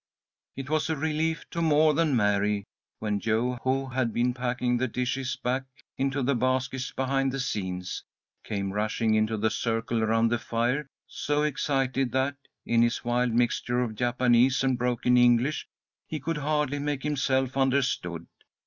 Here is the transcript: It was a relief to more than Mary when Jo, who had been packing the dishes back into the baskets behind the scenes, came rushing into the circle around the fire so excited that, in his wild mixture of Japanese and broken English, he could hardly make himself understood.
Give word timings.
It 0.55 0.67
was 0.67 0.89
a 0.89 0.95
relief 0.95 1.47
to 1.51 1.61
more 1.61 1.93
than 1.93 2.15
Mary 2.15 2.65
when 2.97 3.19
Jo, 3.19 3.59
who 3.61 3.85
had 3.85 4.11
been 4.11 4.33
packing 4.33 4.75
the 4.77 4.87
dishes 4.87 5.35
back 5.35 5.65
into 5.95 6.23
the 6.23 6.33
baskets 6.33 6.91
behind 6.91 7.31
the 7.31 7.39
scenes, 7.39 8.03
came 8.43 8.73
rushing 8.73 9.13
into 9.13 9.37
the 9.37 9.51
circle 9.51 10.01
around 10.03 10.29
the 10.29 10.39
fire 10.39 10.87
so 11.05 11.43
excited 11.43 12.11
that, 12.13 12.35
in 12.65 12.81
his 12.81 13.05
wild 13.05 13.31
mixture 13.33 13.81
of 13.81 13.93
Japanese 13.93 14.63
and 14.63 14.75
broken 14.75 15.17
English, 15.17 15.67
he 16.07 16.19
could 16.19 16.37
hardly 16.37 16.79
make 16.79 17.03
himself 17.03 17.55
understood. 17.55 18.25